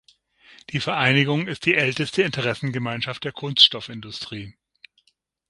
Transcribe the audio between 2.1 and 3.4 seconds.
Interessengemeinschaft der